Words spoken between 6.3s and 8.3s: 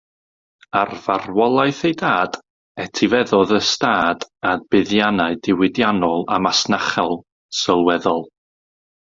a masnachol sylweddol.